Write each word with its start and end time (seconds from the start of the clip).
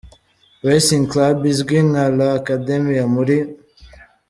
Racing 0.67 1.05
Club 1.11 1.37
izwi 1.53 1.77
nka 1.89 2.05
La 2.17 2.27
Academia 2.41 3.03
muri 3.13 3.37